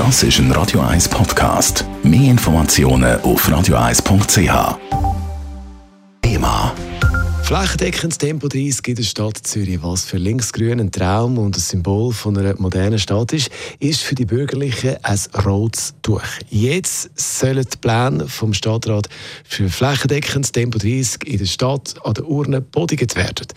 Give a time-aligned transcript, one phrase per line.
[0.00, 1.84] Das ist ein Radio 1 Podcast.
[2.02, 4.78] Mehr Informationen auf radio1.ch.
[6.22, 6.74] Thema.
[7.42, 12.14] Flächendeckendes Tempo 30 in der Stadt Zürich, was für Linksgrün ein Traum und ein Symbol
[12.14, 16.22] von einer modernen Stadt ist, ist für die Bürgerlichen ein rotes Tuch.
[16.48, 19.06] Jetzt sollen die Pläne vom Stadtrat
[19.44, 23.48] für flächendeckendes Tempo 30 in der Stadt an der Urne bodigt werden.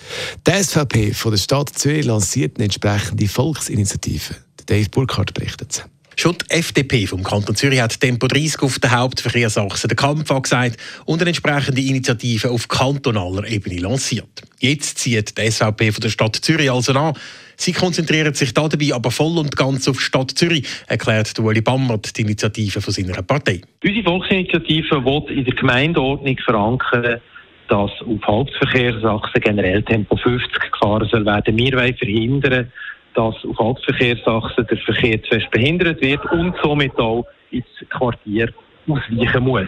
[0.45, 4.35] Die SVP von der Stadt Zürich lanciert eine entsprechende Volksinitiative.
[4.65, 5.85] Dave Burkhardt berichtet.
[6.23, 10.77] Schon die FDP vom Kanton Zürich hat Tempo 30 auf der Hauptverkehrsachse den Kampf angesagt
[11.03, 14.41] und eine entsprechende Initiative auf kantonaler Ebene lanciert.
[14.61, 17.13] Jetzt zieht die SVP von der Stadt Zürich also an.
[17.57, 22.17] Sie konzentriert sich dabei aber voll und ganz auf die Stadt Zürich, erklärt Ueli Bammert
[22.17, 23.59] die Initiative von seiner Partei.
[23.83, 27.19] Unsere Volksinitiative will in der Gemeindeordnung verankern,
[27.67, 31.57] dass auf Hauptverkehrsachsen generell Tempo 50 gefahren soll werden.
[31.57, 32.71] Wir wollen verhindern,
[33.15, 38.49] dass auf Hauptverkehrsachsen der Verkehr zu fest behindert wird und somit auch ins Quartier
[38.87, 39.67] ausweichen muss.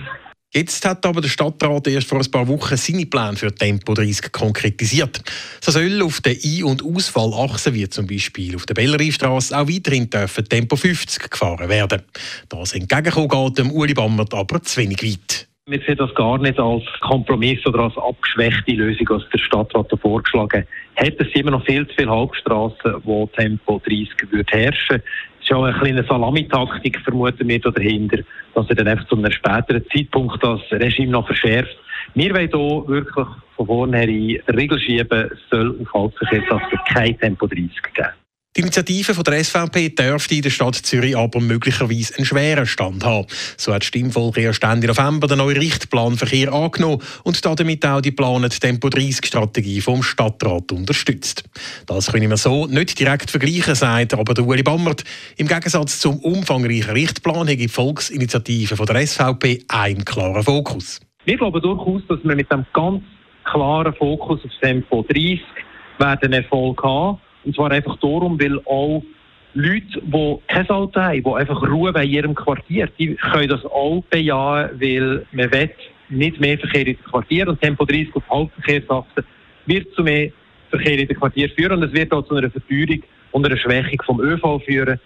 [0.55, 4.31] Jetzt hat aber der Stadtrat erst vor ein paar Wochen seine Pläne für Tempo 30
[4.31, 5.21] konkretisiert.
[5.59, 10.09] So soll auf der Ein- und Ausfallachse, wie zum Beispiel auf der Belleriestrasse, auch weiterhin
[10.09, 12.03] dürfen Tempo 50 gefahren werden.
[12.47, 15.34] Das entgegenkommen dem Uli Bammert aber zu wenig weit.
[15.67, 20.67] Wir sehen das gar nicht als Kompromiss oder als abgeschwächte Lösung, als der Stadtrat vorgeschlagen
[20.95, 21.13] hat.
[21.17, 25.01] Es sind immer noch viel zu viele Hauptstraßen, wo Tempo 30 würde herrschen.
[25.39, 28.19] Es ist auch eine kleine Salamitaktik, vermuten wir, dahinter,
[28.53, 31.75] dass er dann einfach zu einem späteren Zeitpunkt das Regime noch verschärft.
[32.13, 37.71] Wir wollen hier wirklich von vornherein Regeln schieben, es soll auf Hauptverkehrsachsen kein Tempo 30
[37.91, 38.09] geben.
[38.57, 43.03] Die Initiative von der SVP dürfte in der Stadt Zürich aber möglicherweise einen schweren Stand
[43.03, 43.27] haben.
[43.57, 47.99] So hat das Stimmvolk erst Ende November den neuen Richtplan Verkehr angenommen und damit auch
[47.99, 51.43] die geplante Tempo-30-Strategie vom Stadtrat unterstützt.
[51.85, 55.03] Das können wir so nicht direkt vergleichen, sagt aber der Ueli Bammert.
[55.35, 61.01] Im Gegensatz zum umfangreichen Richtplan hat die Volksinitiative von der SVP einen klaren Fokus.
[61.25, 63.03] Wir glauben durchaus, dass wir mit einem ganz
[63.43, 65.41] klaren Fokus auf Tempo 30
[65.99, 69.03] werden Erfolg haben und zwar einfach darum, weil auch
[69.53, 74.03] Leute, die kein Auto haben, die einfach Ruhe bei ihrem Quartier, die können das auch
[74.09, 75.69] bejahen, weil man will
[76.09, 79.23] nicht mehr Verkehr in das Quartier und Tempo 30 auf Hauptverkehrsachsen
[79.65, 80.31] wird zu mehr
[80.69, 83.01] Verkehr in das Quartier führen und es wird auch zu einer Verteuerung
[83.31, 84.99] und einer Schwächung vom ÖV führen.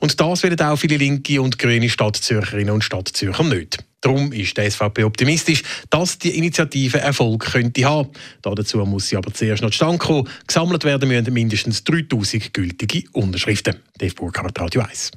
[0.00, 3.78] Und das werden auch viele linke und grüne Stadtzürcherinnen und Stadtzürcher nicht.
[4.04, 8.10] Darum ist die SVP optimistisch, dass die Initiative Erfolg könnte haben.
[8.42, 10.28] Dazu muss sie aber zuerst noch zustande kommen.
[10.46, 13.76] Gesammelt werden müssen mindestens 3000 gültige Unterschriften.
[13.96, 15.10] Dave Burkhardt, Radio 1.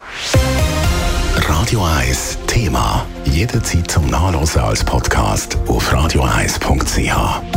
[1.35, 3.05] Radio 1 Thema.
[3.25, 7.56] Jederzeit zum Nachlesen als Podcast auf radio1.ch.